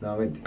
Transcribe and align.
nuevamente. 0.00 0.40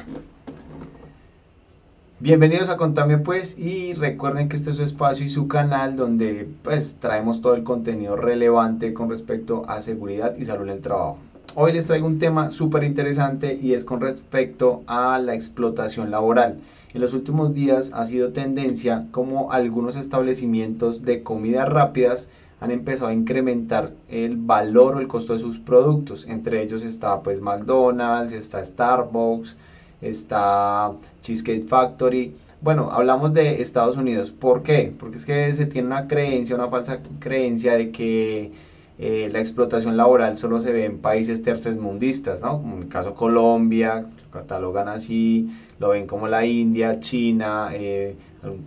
Bienvenidos 2.19 2.69
a 2.69 2.77
Contame 2.77 3.17
Pues 3.17 3.57
y 3.57 3.93
recuerden 3.93 4.47
que 4.47 4.55
este 4.55 4.69
es 4.69 4.75
su 4.75 4.83
espacio 4.83 5.25
y 5.25 5.29
su 5.29 5.47
canal 5.47 5.95
donde 5.95 6.47
pues 6.63 6.97
traemos 6.99 7.41
todo 7.41 7.55
el 7.55 7.63
contenido 7.63 8.15
relevante 8.15 8.93
con 8.93 9.09
respecto 9.09 9.63
a 9.67 9.81
seguridad 9.81 10.35
y 10.37 10.45
salud 10.45 10.65
en 10.65 10.69
el 10.69 10.81
trabajo. 10.81 11.17
Hoy 11.55 11.73
les 11.73 11.87
traigo 11.87 12.05
un 12.05 12.19
tema 12.19 12.51
súper 12.51 12.83
interesante 12.83 13.59
y 13.59 13.73
es 13.73 13.83
con 13.83 14.01
respecto 14.01 14.83
a 14.85 15.17
la 15.17 15.33
explotación 15.33 16.11
laboral. 16.11 16.59
En 16.93 17.01
los 17.01 17.13
últimos 17.13 17.53
días 17.53 17.91
ha 17.93 18.05
sido 18.05 18.31
tendencia 18.31 19.07
como 19.11 19.51
algunos 19.51 19.95
establecimientos 19.95 21.03
de 21.03 21.23
comidas 21.23 21.67
rápidas 21.67 22.29
han 22.61 22.69
empezado 22.69 23.09
a 23.09 23.13
incrementar 23.13 23.91
el 24.07 24.37
valor 24.37 24.95
o 24.95 24.99
el 24.99 25.07
costo 25.07 25.33
de 25.33 25.39
sus 25.39 25.57
productos. 25.57 26.25
Entre 26.27 26.61
ellos 26.61 26.85
está 26.85 27.21
pues 27.21 27.41
McDonald's, 27.41 28.33
está 28.33 28.63
Starbucks, 28.63 29.55
está 29.99 30.93
Cheesecake 31.21 31.67
Factory. 31.67 32.35
Bueno, 32.61 32.91
hablamos 32.91 33.33
de 33.33 33.61
Estados 33.61 33.97
Unidos. 33.97 34.29
¿Por 34.29 34.61
qué? 34.61 34.93
Porque 34.97 35.17
es 35.17 35.25
que 35.25 35.53
se 35.55 35.65
tiene 35.65 35.87
una 35.87 36.07
creencia, 36.07 36.55
una 36.55 36.69
falsa 36.69 36.99
creencia 37.19 37.73
de 37.73 37.89
que 37.89 38.51
eh, 38.99 39.29
la 39.31 39.39
explotación 39.39 39.97
laboral 39.97 40.37
solo 40.37 40.61
se 40.61 40.71
ve 40.71 40.85
en 40.85 40.99
países 40.99 41.41
tercermundistas, 41.41 42.41
¿no? 42.41 42.61
Como 42.61 42.75
en 42.75 42.83
el 42.83 42.89
caso 42.89 43.15
Colombia, 43.15 44.05
lo 44.25 44.39
catalogan 44.39 44.87
así, 44.87 45.49
lo 45.79 45.89
ven 45.89 46.05
como 46.05 46.27
la 46.27 46.45
India, 46.45 46.99
China, 46.99 47.69
eh, 47.73 48.15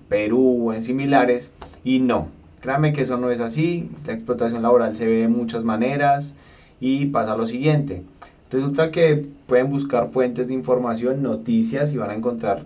Perú, 0.08 0.72
en 0.72 0.83
similares, 0.83 1.52
y 1.84 2.00
no. 2.00 2.27
Créanme 2.64 2.95
que 2.95 3.02
eso 3.02 3.18
no 3.18 3.30
es 3.30 3.41
así, 3.41 3.91
la 4.06 4.14
explotación 4.14 4.62
laboral 4.62 4.95
se 4.95 5.05
ve 5.05 5.18
de 5.18 5.28
muchas 5.28 5.64
maneras 5.64 6.34
y 6.80 7.05
pasa 7.05 7.36
lo 7.36 7.45
siguiente. 7.45 8.05
Resulta 8.50 8.91
que 8.91 9.27
pueden 9.46 9.68
buscar 9.68 10.09
fuentes 10.09 10.48
de 10.48 10.55
información, 10.55 11.22
noticias 11.22 11.92
y 11.92 11.98
van 11.98 12.08
a 12.08 12.14
encontrar 12.14 12.64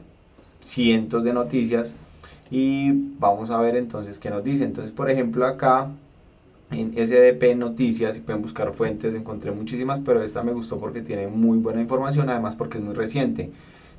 cientos 0.62 1.24
de 1.24 1.32
noticias 1.32 1.96
y 2.48 2.92
vamos 3.18 3.50
a 3.50 3.58
ver 3.58 3.74
entonces 3.74 4.20
qué 4.20 4.30
nos 4.30 4.44
dice. 4.44 4.62
Entonces, 4.62 4.92
por 4.92 5.10
ejemplo, 5.10 5.44
acá 5.44 5.90
en 6.70 6.92
SDP 6.96 7.56
Noticias 7.56 8.16
y 8.16 8.20
pueden 8.20 8.42
buscar 8.42 8.72
fuentes, 8.74 9.16
encontré 9.16 9.50
muchísimas, 9.50 9.98
pero 9.98 10.22
esta 10.22 10.44
me 10.44 10.52
gustó 10.52 10.78
porque 10.78 11.02
tiene 11.02 11.26
muy 11.26 11.58
buena 11.58 11.80
información, 11.80 12.30
además 12.30 12.54
porque 12.54 12.78
es 12.78 12.84
muy 12.84 12.94
reciente. 12.94 13.50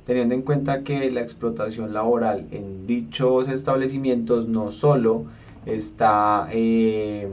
Teniendo 0.06 0.32
en 0.32 0.40
cuenta 0.40 0.82
que 0.82 1.10
la 1.10 1.20
explotación 1.20 1.92
laboral 1.92 2.46
en 2.52 2.86
dichos 2.86 3.48
establecimientos 3.48 4.48
no 4.48 4.70
solo 4.70 5.26
está 5.66 6.48
eh, 6.52 7.28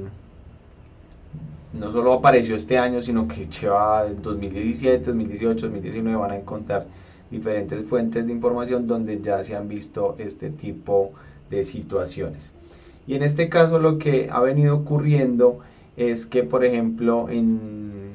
no 1.73 1.91
solo 1.91 2.13
apareció 2.13 2.55
este 2.55 2.77
año, 2.77 3.01
sino 3.01 3.27
que 3.27 3.45
lleva 3.45 4.07
2017, 4.07 5.05
2018, 5.05 5.67
2019, 5.67 6.17
van 6.17 6.31
a 6.31 6.35
encontrar 6.37 6.87
diferentes 7.29 7.83
fuentes 7.85 8.25
de 8.25 8.33
información 8.33 8.87
donde 8.87 9.21
ya 9.21 9.43
se 9.43 9.55
han 9.55 9.67
visto 9.67 10.15
este 10.17 10.49
tipo 10.49 11.11
de 11.49 11.63
situaciones. 11.63 12.53
Y 13.05 13.15
en 13.15 13.23
este 13.23 13.49
caso 13.49 13.79
lo 13.79 13.97
que 13.97 14.29
ha 14.31 14.41
venido 14.41 14.75
ocurriendo 14.75 15.59
es 15.95 16.25
que, 16.25 16.43
por 16.43 16.63
ejemplo, 16.63 17.29
en, 17.29 18.11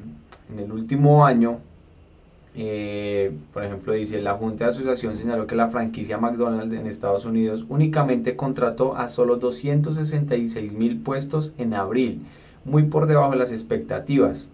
en 0.51 0.59
el 0.59 0.71
último 0.71 1.25
año, 1.25 1.59
eh, 2.55 3.35
por 3.51 3.63
ejemplo, 3.63 3.93
dice, 3.93 4.21
la 4.21 4.33
Junta 4.33 4.65
de 4.65 4.71
Asociación 4.71 5.17
señaló 5.17 5.47
que 5.47 5.55
la 5.55 5.69
franquicia 5.69 6.19
McDonald's 6.19 6.75
en 6.75 6.85
Estados 6.85 7.25
Unidos 7.25 7.65
únicamente 7.67 8.35
contrató 8.35 8.95
a 8.95 9.09
solo 9.09 9.37
266 9.37 10.73
mil 10.73 10.99
puestos 10.99 11.53
en 11.57 11.73
abril 11.73 12.21
muy 12.65 12.83
por 12.83 13.07
debajo 13.07 13.31
de 13.31 13.37
las 13.37 13.51
expectativas. 13.51 14.49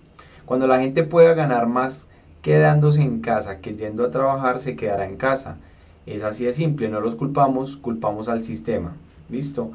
Cuando 0.45 0.65
la 0.65 0.79
gente 0.79 1.03
pueda 1.03 1.33
ganar 1.33 1.67
más 1.67 2.07
quedándose 2.41 3.01
en 3.01 3.19
casa 3.19 3.59
que 3.59 3.75
yendo 3.75 4.05
a 4.05 4.11
trabajar, 4.11 4.59
se 4.59 4.75
quedará 4.75 5.05
en 5.05 5.17
casa. 5.17 5.57
Es 6.05 6.23
así 6.23 6.45
de 6.45 6.53
simple, 6.53 6.89
no 6.89 7.01
los 7.01 7.15
culpamos, 7.15 7.77
culpamos 7.77 8.29
al 8.29 8.43
sistema. 8.43 8.95
¿Listo? 9.29 9.71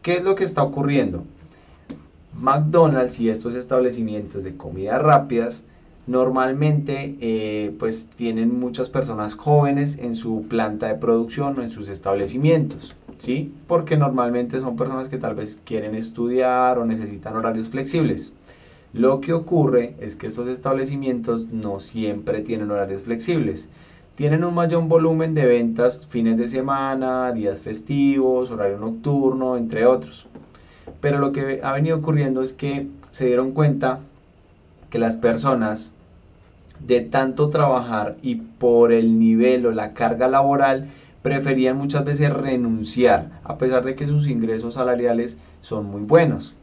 ¿Qué 0.00 0.14
es 0.14 0.22
lo 0.22 0.34
que 0.34 0.44
está 0.44 0.62
ocurriendo? 0.62 1.24
McDonald's 2.40 3.18
y 3.18 3.28
estos 3.28 3.56
establecimientos 3.56 4.44
de 4.44 4.56
comidas 4.56 5.02
rápidas 5.02 5.64
normalmente 6.08 7.16
eh, 7.20 7.76
pues 7.78 8.08
tienen 8.16 8.58
muchas 8.58 8.88
personas 8.88 9.34
jóvenes 9.34 9.98
en 9.98 10.14
su 10.14 10.46
planta 10.48 10.88
de 10.88 10.94
producción 10.94 11.58
o 11.58 11.62
en 11.62 11.70
sus 11.70 11.88
establecimientos. 11.90 12.96
¿sí? 13.18 13.52
Porque 13.66 13.96
normalmente 13.96 14.58
son 14.58 14.76
personas 14.76 15.08
que 15.08 15.18
tal 15.18 15.34
vez 15.34 15.60
quieren 15.64 15.94
estudiar 15.94 16.78
o 16.78 16.86
necesitan 16.86 17.36
horarios 17.36 17.68
flexibles. 17.68 18.34
Lo 18.94 19.20
que 19.20 19.34
ocurre 19.34 19.94
es 20.00 20.16
que 20.16 20.28
estos 20.28 20.48
establecimientos 20.48 21.48
no 21.48 21.78
siempre 21.78 22.40
tienen 22.40 22.70
horarios 22.70 23.02
flexibles. 23.02 23.68
Tienen 24.14 24.44
un 24.44 24.54
mayor 24.54 24.82
volumen 24.88 25.34
de 25.34 25.44
ventas 25.44 26.06
fines 26.06 26.38
de 26.38 26.48
semana, 26.48 27.32
días 27.32 27.60
festivos, 27.60 28.50
horario 28.50 28.78
nocturno, 28.78 29.58
entre 29.58 29.84
otros. 29.84 30.26
Pero 31.02 31.18
lo 31.18 31.32
que 31.32 31.60
ha 31.62 31.72
venido 31.72 31.98
ocurriendo 31.98 32.42
es 32.42 32.54
que 32.54 32.88
se 33.10 33.26
dieron 33.26 33.52
cuenta 33.52 34.00
que 34.88 34.98
las 34.98 35.16
personas 35.16 35.94
de 36.80 37.00
tanto 37.00 37.50
trabajar 37.50 38.16
y 38.22 38.36
por 38.36 38.92
el 38.92 39.18
nivel 39.18 39.66
o 39.66 39.72
la 39.72 39.92
carga 39.94 40.28
laboral 40.28 40.88
preferían 41.22 41.76
muchas 41.76 42.04
veces 42.04 42.32
renunciar, 42.32 43.40
a 43.44 43.58
pesar 43.58 43.84
de 43.84 43.94
que 43.94 44.06
sus 44.06 44.28
ingresos 44.28 44.74
salariales 44.74 45.38
son 45.60 45.86
muy 45.86 46.02
buenos. 46.02 46.54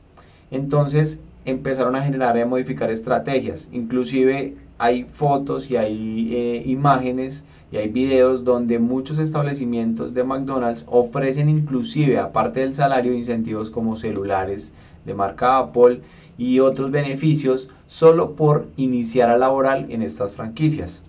Entonces 0.52 1.20
empezaron 1.46 1.96
a 1.96 2.04
generar 2.04 2.38
y 2.38 2.42
a 2.42 2.46
modificar 2.46 2.90
estrategias. 2.90 3.70
Inclusive 3.72 4.56
hay 4.78 5.04
fotos 5.04 5.70
y 5.70 5.78
hay 5.78 6.30
eh, 6.34 6.64
imágenes 6.66 7.46
y 7.72 7.78
hay 7.78 7.90
videos 7.90 8.44
donde 8.44 8.80
muchos 8.80 9.20
establecimientos 9.20 10.14
de 10.14 10.24
McDonald's 10.24 10.86
ofrecen 10.88 11.50
inclusive, 11.50 12.18
aparte 12.18 12.62
del 12.62 12.74
salario, 12.74 13.14
incentivos 13.14 13.70
como 13.70 13.96
celulares 13.96 14.74
de 15.06 15.14
marca 15.14 15.60
Apple 15.60 16.02
y 16.38 16.60
otros 16.60 16.92
beneficios 16.92 17.70
solo 17.88 18.32
por 18.32 18.68
iniciar 18.78 19.30
a 19.30 19.38
laboral 19.38 19.88
en 19.90 20.02
estas 20.02 20.32
franquicias. 20.32 21.04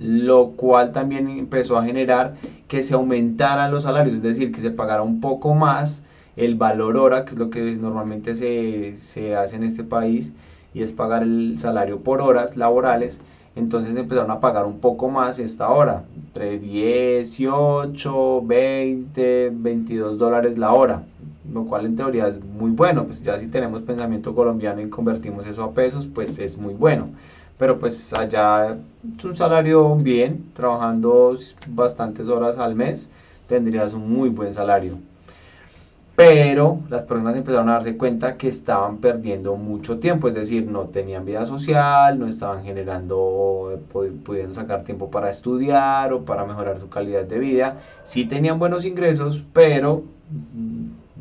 Lo 0.00 0.50
cual 0.50 0.92
también 0.92 1.28
empezó 1.28 1.76
a 1.76 1.84
generar 1.84 2.34
que 2.68 2.82
se 2.82 2.94
aumentaran 2.94 3.70
los 3.70 3.84
salarios, 3.84 4.16
es 4.16 4.22
decir, 4.22 4.52
que 4.52 4.60
se 4.60 4.70
pagara 4.70 5.02
un 5.02 5.20
poco 5.20 5.54
más 5.54 6.04
el 6.36 6.56
valor 6.56 6.96
hora, 6.96 7.24
que 7.24 7.32
es 7.32 7.38
lo 7.38 7.50
que 7.50 7.76
normalmente 7.76 8.34
se, 8.34 8.96
se 8.96 9.36
hace 9.36 9.56
en 9.56 9.62
este 9.62 9.84
país, 9.84 10.34
y 10.72 10.82
es 10.82 10.90
pagar 10.90 11.22
el 11.22 11.56
salario 11.58 12.00
por 12.00 12.20
horas 12.20 12.56
laborales, 12.56 13.20
entonces 13.56 13.94
empezaron 13.96 14.32
a 14.32 14.40
pagar 14.40 14.66
un 14.66 14.80
poco 14.80 15.08
más 15.08 15.38
esta 15.38 15.68
hora, 15.68 16.02
entre 16.16 16.58
18, 16.58 18.42
20, 18.44 19.52
22 19.54 20.18
dólares 20.18 20.58
la 20.58 20.72
hora, 20.72 21.04
lo 21.54 21.64
cual 21.64 21.86
en 21.86 21.96
teoría 21.96 22.28
es 22.28 22.44
muy 22.44 22.72
bueno, 22.72 23.04
pues 23.04 23.22
ya 23.22 23.38
si 23.38 23.46
tenemos 23.46 23.80
pensamiento 23.82 24.34
colombiano 24.34 24.82
y 24.82 24.90
convertimos 24.90 25.46
eso 25.46 25.64
a 25.64 25.72
pesos, 25.72 26.06
pues 26.12 26.38
es 26.38 26.58
muy 26.58 26.74
bueno 26.74 27.08
pero 27.58 27.78
pues 27.78 28.12
allá 28.12 28.76
es 29.16 29.24
un 29.24 29.36
salario 29.36 29.94
bien, 29.96 30.50
trabajando 30.54 31.36
bastantes 31.68 32.28
horas 32.28 32.58
al 32.58 32.74
mes, 32.74 33.10
tendrías 33.46 33.94
un 33.94 34.12
muy 34.12 34.28
buen 34.28 34.52
salario. 34.52 34.98
Pero 36.16 36.78
las 36.90 37.04
personas 37.04 37.34
empezaron 37.34 37.68
a 37.68 37.72
darse 37.72 37.96
cuenta 37.96 38.36
que 38.36 38.46
estaban 38.46 38.98
perdiendo 38.98 39.56
mucho 39.56 39.98
tiempo, 39.98 40.28
es 40.28 40.34
decir, 40.34 40.64
no 40.64 40.82
tenían 40.82 41.24
vida 41.24 41.44
social, 41.44 42.20
no 42.20 42.28
estaban 42.28 42.62
generando, 42.62 43.80
pudiendo 44.24 44.54
sacar 44.54 44.84
tiempo 44.84 45.10
para 45.10 45.28
estudiar 45.28 46.12
o 46.12 46.24
para 46.24 46.44
mejorar 46.44 46.78
su 46.78 46.88
calidad 46.88 47.24
de 47.24 47.40
vida. 47.40 47.78
Sí 48.04 48.26
tenían 48.26 48.60
buenos 48.60 48.84
ingresos, 48.84 49.44
pero 49.52 50.04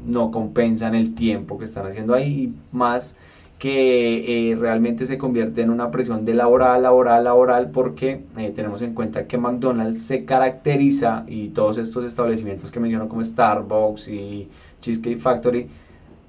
no 0.05 0.31
compensan 0.31 0.95
el 0.95 1.15
tiempo 1.15 1.57
que 1.57 1.65
están 1.65 1.85
haciendo 1.85 2.13
ahí, 2.13 2.53
más 2.71 3.15
que 3.59 4.51
eh, 4.51 4.55
realmente 4.55 5.05
se 5.05 5.17
convierte 5.17 5.61
en 5.61 5.69
una 5.69 5.89
presión 5.89 6.25
de 6.25 6.33
laboral, 6.33 6.83
laboral, 6.83 7.23
laboral, 7.23 7.71
porque 7.71 8.23
eh, 8.37 8.51
tenemos 8.53 8.81
en 8.81 8.93
cuenta 8.93 9.25
que 9.25 9.37
McDonald's 9.37 10.01
se 10.01 10.25
caracteriza 10.25 11.23
y 11.27 11.47
todos 11.49 11.77
estos 11.77 12.03
establecimientos 12.03 12.71
que 12.71 12.81
menciono 12.81 13.07
como 13.07 13.23
Starbucks 13.23 14.09
y 14.09 14.49
Cheesecake 14.81 15.17
Factory 15.17 15.67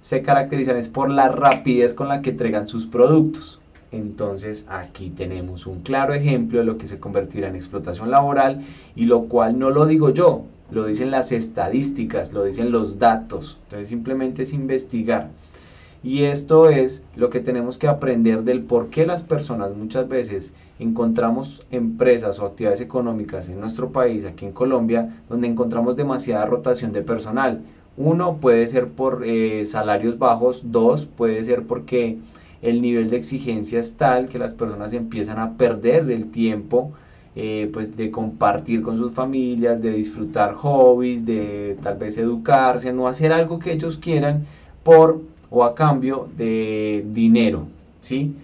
se 0.00 0.22
caracterizan 0.22 0.76
es 0.76 0.88
por 0.88 1.10
la 1.10 1.28
rapidez 1.28 1.94
con 1.94 2.08
la 2.08 2.20
que 2.20 2.30
entregan 2.30 2.68
sus 2.68 2.86
productos. 2.86 3.58
Entonces 3.90 4.66
aquí 4.68 5.10
tenemos 5.10 5.66
un 5.66 5.80
claro 5.80 6.14
ejemplo 6.14 6.58
de 6.58 6.64
lo 6.66 6.78
que 6.78 6.86
se 6.86 7.00
convertirá 7.00 7.48
en 7.48 7.56
explotación 7.56 8.10
laboral 8.10 8.62
y 8.94 9.06
lo 9.06 9.24
cual 9.24 9.58
no 9.58 9.70
lo 9.70 9.86
digo 9.86 10.10
yo, 10.10 10.44
lo 10.70 10.84
dicen 10.86 11.10
las 11.10 11.32
estadísticas, 11.32 12.32
lo 12.32 12.44
dicen 12.44 12.70
los 12.70 12.98
datos. 12.98 13.58
Entonces 13.64 13.88
simplemente 13.88 14.42
es 14.42 14.52
investigar. 14.52 15.30
Y 16.02 16.24
esto 16.24 16.68
es 16.68 17.02
lo 17.16 17.30
que 17.30 17.40
tenemos 17.40 17.78
que 17.78 17.88
aprender 17.88 18.42
del 18.44 18.62
por 18.62 18.90
qué 18.90 19.06
las 19.06 19.22
personas 19.22 19.74
muchas 19.74 20.06
veces 20.06 20.52
encontramos 20.78 21.62
empresas 21.70 22.38
o 22.38 22.46
actividades 22.46 22.82
económicas 22.82 23.48
en 23.48 23.58
nuestro 23.58 23.90
país, 23.90 24.26
aquí 24.26 24.44
en 24.44 24.52
Colombia, 24.52 25.22
donde 25.28 25.48
encontramos 25.48 25.96
demasiada 25.96 26.44
rotación 26.44 26.92
de 26.92 27.02
personal. 27.02 27.62
Uno 27.96 28.36
puede 28.38 28.68
ser 28.68 28.88
por 28.88 29.22
eh, 29.24 29.64
salarios 29.64 30.18
bajos, 30.18 30.72
dos 30.72 31.06
puede 31.06 31.42
ser 31.42 31.62
porque 31.62 32.18
el 32.60 32.82
nivel 32.82 33.08
de 33.08 33.16
exigencia 33.16 33.78
es 33.78 33.96
tal 33.96 34.28
que 34.28 34.38
las 34.38 34.52
personas 34.52 34.92
empiezan 34.92 35.38
a 35.38 35.56
perder 35.56 36.10
el 36.10 36.30
tiempo 36.30 36.92
eh, 37.36 37.68
pues 37.72 37.96
de 37.96 38.10
compartir 38.10 38.82
con 38.82 38.96
sus 38.96 39.12
familias, 39.12 39.82
de 39.82 39.92
disfrutar 39.92 40.54
hobbies, 40.54 41.26
de 41.26 41.76
tal 41.82 41.96
vez 41.96 42.16
educarse, 42.16 42.92
no 42.92 43.08
hacer 43.08 43.32
algo 43.32 43.58
que 43.58 43.72
ellos 43.72 43.96
quieran 43.96 44.46
por 44.84 45.20
o 45.50 45.64
a 45.64 45.74
cambio 45.74 46.28
de 46.36 47.04
dinero, 47.10 47.66
¿sí? 48.02 48.34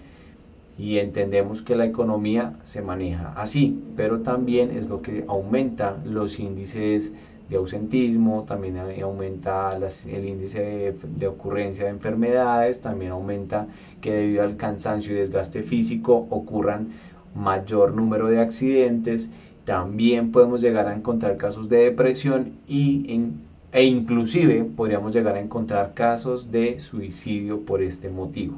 Y 0.77 0.97
entendemos 0.97 1.61
que 1.61 1.75
la 1.75 1.85
economía 1.85 2.53
se 2.63 2.81
maneja 2.81 3.33
así, 3.33 3.79
pero 3.95 4.21
también 4.21 4.71
es 4.71 4.89
lo 4.89 5.01
que 5.01 5.23
aumenta 5.27 5.97
los 6.05 6.39
índices 6.39 7.13
de 7.51 7.57
ausentismo, 7.57 8.45
también 8.47 8.77
aumenta 9.03 9.77
el 9.77 10.25
índice 10.25 10.95
de, 11.03 11.27
ocurrencia 11.27 11.83
de 11.83 11.91
enfermedades, 11.91 12.79
también 12.79 13.11
aumenta 13.11 13.67
que 13.99 14.13
debido 14.13 14.43
al 14.43 14.55
cansancio 14.55 15.11
y 15.13 15.17
desgaste 15.17 15.61
físico 15.61 16.27
ocurran 16.29 16.87
mayor 17.35 17.93
número 17.93 18.27
de 18.27 18.39
accidentes, 18.39 19.29
también 19.65 20.31
podemos 20.31 20.61
llegar 20.61 20.87
a 20.87 20.95
encontrar 20.95 21.37
casos 21.37 21.69
de 21.69 21.77
depresión 21.77 22.53
y 22.67 23.21
e 23.71 23.83
inclusive 23.83 24.65
podríamos 24.65 25.13
llegar 25.13 25.35
a 25.35 25.39
encontrar 25.39 25.93
casos 25.93 26.51
de 26.51 26.79
suicidio 26.79 27.61
por 27.61 27.81
este 27.81 28.09
motivo. 28.09 28.57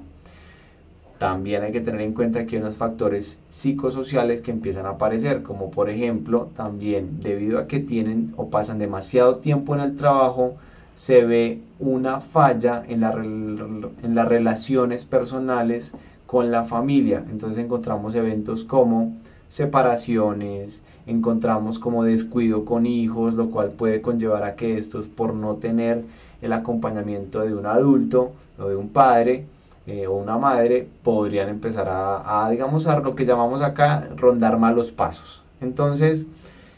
También 1.19 1.63
hay 1.63 1.71
que 1.71 1.81
tener 1.81 2.01
en 2.01 2.13
cuenta 2.13 2.45
que 2.45 2.55
hay 2.55 2.61
unos 2.61 2.75
factores 2.75 3.39
psicosociales 3.49 4.41
que 4.41 4.51
empiezan 4.51 4.85
a 4.87 4.91
aparecer, 4.91 5.43
como 5.43 5.71
por 5.71 5.89
ejemplo, 5.89 6.49
también 6.55 7.19
debido 7.21 7.59
a 7.59 7.67
que 7.67 7.79
tienen 7.79 8.33
o 8.35 8.49
pasan 8.49 8.79
demasiado 8.79 9.37
tiempo 9.37 9.75
en 9.75 9.81
el 9.81 9.95
trabajo, 9.95 10.55
se 10.95 11.23
ve 11.23 11.61
una 11.79 12.19
falla 12.19 12.83
en, 12.87 13.03
en 13.03 14.15
las 14.15 14.27
relaciones 14.27 15.05
personales 15.05 15.93
con 16.33 16.50
la 16.50 16.63
familia. 16.63 17.24
Entonces 17.30 17.63
encontramos 17.63 18.15
eventos 18.15 18.63
como 18.63 19.13
separaciones, 19.50 20.81
encontramos 21.06 21.77
como 21.77 22.03
descuido 22.03 22.65
con 22.65 22.88
hijos, 22.88 23.35
lo 23.35 23.51
cual 23.51 23.69
puede 23.69 24.01
conllevar 24.01 24.44
a 24.44 24.56
que 24.56 24.80
estos 24.80 25.06
por 25.06 25.35
no 25.35 25.57
tener 25.57 26.03
el 26.41 26.53
acompañamiento 26.53 27.41
de 27.41 27.53
un 27.53 27.68
adulto 27.68 28.31
o 28.57 28.68
de 28.68 28.75
un 28.75 28.89
padre 28.89 29.45
eh, 29.85 30.07
o 30.07 30.13
una 30.13 30.39
madre 30.39 30.88
podrían 31.03 31.50
empezar 31.50 31.88
a, 31.88 32.50
digamos, 32.50 32.88
a 32.88 33.00
lo 33.00 33.13
que 33.13 33.25
llamamos 33.25 33.62
acá 33.62 34.09
rondar 34.18 34.57
malos 34.57 34.91
pasos. 34.91 35.44
Entonces, 35.62 36.25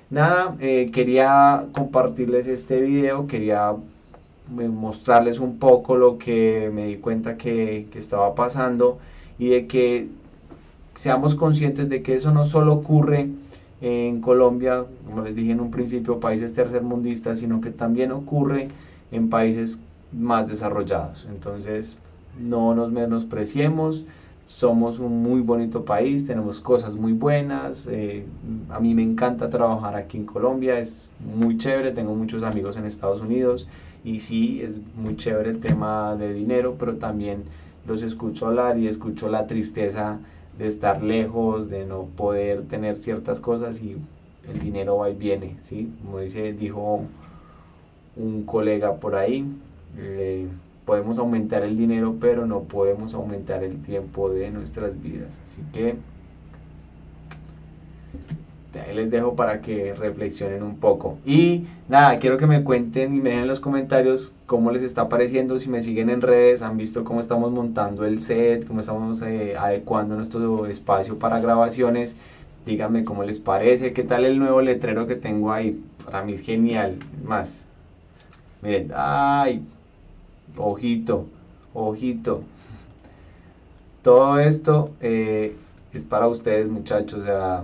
nada, 0.10 0.58
eh, 0.60 0.92
quería 0.92 1.68
compartirles 1.72 2.48
este 2.48 2.82
video, 2.82 3.26
quería 3.26 3.72
eh, 3.72 4.68
mostrarles 4.68 5.40
un 5.40 5.60
poco 5.60 5.96
lo 5.96 6.18
que 6.18 6.70
me 6.74 6.88
di 6.88 6.98
cuenta 6.98 7.38
que, 7.38 7.88
que 7.90 8.00
estaba 8.00 8.36
pasando 8.36 9.00
y 9.38 9.50
de 9.50 9.68
que 9.68 10.10
seamos 10.94 11.36
conscientes 11.36 11.90
de 11.90 12.02
que 12.02 12.16
eso 12.16 12.32
no 12.32 12.46
solo 12.46 12.74
ocurre 12.74 13.30
en 13.82 14.22
Colombia, 14.22 14.86
como 15.06 15.22
les 15.22 15.36
dije 15.36 15.52
en 15.52 15.60
un 15.60 15.72
principio, 15.72 16.20
países 16.20 16.54
tercermundistas, 16.54 17.40
sino 17.40 17.62
que 17.62 17.72
también 17.72 18.12
ocurre 18.12 18.70
en 19.12 19.30
países 19.30 19.82
más 20.12 20.48
desarrollados. 20.48 21.28
Entonces, 21.30 22.00
no 22.40 22.74
nos 22.74 22.92
menospreciemos, 22.92 24.06
somos 24.46 25.00
un 25.00 25.22
muy 25.22 25.42
bonito 25.42 25.86
país, 25.86 26.26
tenemos 26.26 26.60
cosas 26.60 26.96
muy 26.96 27.14
buenas, 27.14 27.88
eh, 27.88 28.26
a 28.70 28.80
mí 28.80 28.94
me 28.94 29.02
encanta 29.02 29.50
trabajar 29.50 29.96
aquí 29.96 30.18
en 30.18 30.26
Colombia, 30.26 30.80
es 30.80 31.10
muy 31.38 31.58
chévere, 31.58 31.92
tengo 31.92 32.14
muchos 32.16 32.44
amigos 32.44 32.78
en 32.78 32.86
Estados 32.86 33.22
Unidos 33.22 33.68
y 34.04 34.20
sí, 34.20 34.62
es 34.62 34.82
muy 34.96 35.16
chévere 35.16 35.50
el 35.50 35.60
tema 35.60 36.16
de 36.16 36.34
dinero, 36.34 36.76
pero 36.78 36.96
también 36.96 37.44
los 37.88 38.02
escucho 38.02 38.48
hablar 38.48 38.78
y 38.78 38.88
escucho 38.88 39.30
la 39.30 39.48
tristeza 39.48 40.20
de 40.58 40.68
estar 40.68 41.04
lejos, 41.04 41.70
de 41.70 41.86
no 41.86 42.04
poder 42.16 42.64
tener 42.64 42.98
ciertas 42.98 43.40
cosas 43.40 43.82
y 43.82 43.98
el 44.50 44.60
dinero 44.60 44.98
va 44.98 45.10
y 45.10 45.16
viene, 45.16 45.58
¿sí? 45.62 45.92
Como 46.04 46.20
dice, 46.20 46.54
dijo 46.54 47.02
un 48.16 48.44
colega 48.44 48.96
por 48.96 49.16
ahí, 49.16 49.46
podemos 50.86 51.18
aumentar 51.18 51.64
el 51.64 51.78
dinero, 51.78 52.16
pero 52.20 52.46
no 52.46 52.62
podemos 52.62 53.14
aumentar 53.14 53.64
el 53.64 53.82
tiempo 53.82 54.30
de 54.30 54.52
nuestras 54.52 55.02
vidas. 55.02 55.42
Así 55.44 55.62
que 55.74 55.96
les 58.96 59.12
dejo 59.12 59.36
para 59.36 59.62
que 59.62 59.94
reflexionen 59.94 60.64
un 60.64 60.78
poco. 60.78 61.18
Y 61.26 61.66
nada, 61.88 62.18
quiero 62.20 62.38
que 62.38 62.48
me 62.48 62.64
cuenten 62.64 63.16
y 63.16 63.20
me 63.20 63.30
dejen 63.30 63.44
en 63.44 63.48
los 63.48 63.60
comentarios 63.60 64.34
cómo 64.46 64.72
les 64.72 64.82
está 64.82 65.10
pareciendo, 65.10 65.60
si 65.60 65.70
me 65.70 65.82
siguen 65.82 66.10
en 66.10 66.22
redes, 66.22 66.62
han 66.62 66.78
visto 66.78 67.04
cómo 67.04 67.20
estamos 67.20 67.52
montando 67.52 68.06
el 68.06 68.22
set, 68.22 68.66
cómo 68.66 68.80
estamos 68.80 69.22
eh, 69.22 69.56
adecuando 69.58 70.16
nuestro 70.16 70.66
espacio 70.66 71.20
para 71.20 71.40
grabaciones. 71.40 72.16
Díganme 72.66 73.04
cómo 73.04 73.24
les 73.24 73.38
parece, 73.40 73.94
qué 73.94 74.04
tal 74.04 74.26
el 74.26 74.40
nuevo 74.40 74.62
letrero 74.62 75.06
que 75.06 75.16
tengo 75.16 75.52
ahí. 75.52 75.84
Para 76.04 76.24
mí 76.24 76.34
es 76.34 76.42
genial. 76.42 76.98
Más, 77.24 77.68
miren, 78.62 78.92
ay, 78.96 79.62
ojito, 80.58 81.28
ojito. 81.74 82.42
Todo 84.02 84.40
esto 84.40 84.92
eh, 85.02 85.56
es 85.94 86.04
para 86.04 86.28
ustedes 86.28 86.70
muchachos, 86.70 87.22
o 87.22 87.24
sea, 87.24 87.64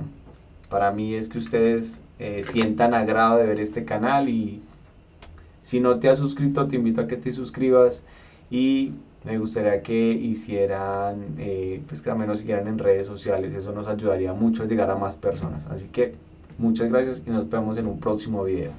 para 0.72 0.92
mí 0.92 1.14
es 1.14 1.28
que 1.28 1.38
ustedes 1.38 2.02
eh, 2.18 2.44
sientan 2.44 2.94
agrado 2.94 3.38
de 3.38 3.46
ver 3.46 3.60
este 3.60 3.84
canal 3.84 4.30
y 4.30 4.64
si 5.62 5.82
no 5.82 6.00
te 6.00 6.10
has 6.10 6.18
suscrito 6.18 6.68
te 6.68 6.78
invito 6.78 7.02
a 7.02 7.08
que 7.08 7.18
te 7.18 7.34
suscribas 7.34 8.06
y 8.50 8.94
me 9.26 9.38
gustaría 9.38 9.84
que 9.84 10.14
hicieran, 10.14 11.36
eh, 11.38 11.84
pues 11.88 12.02
que 12.02 12.10
al 12.10 12.18
menos 12.18 12.40
siguieran 12.40 12.68
en 12.68 12.80
redes 12.80 13.06
sociales, 13.06 13.54
eso 13.54 13.72
nos 13.74 13.88
ayudaría 13.88 14.34
mucho 14.34 14.64
a 14.64 14.66
llegar 14.66 14.90
a 14.90 14.96
más 14.96 15.16
personas. 15.18 15.68
Así 15.68 15.88
que 15.90 16.16
muchas 16.58 16.90
gracias 16.90 17.22
y 17.28 17.30
nos 17.30 17.48
vemos 17.50 17.78
en 17.78 17.86
un 17.86 18.00
próximo 18.00 18.44
video. 18.44 18.72